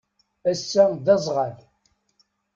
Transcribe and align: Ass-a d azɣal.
Ass-a 0.51 0.83
d 1.05 1.07
azɣal. 1.15 1.57